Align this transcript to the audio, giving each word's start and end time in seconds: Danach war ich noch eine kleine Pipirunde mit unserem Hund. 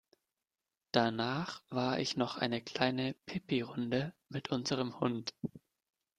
Danach 0.91 1.61
war 1.69 1.99
ich 1.99 2.17
noch 2.17 2.35
eine 2.35 2.59
kleine 2.59 3.13
Pipirunde 3.27 4.15
mit 4.29 4.49
unserem 4.49 4.99
Hund. 4.99 5.35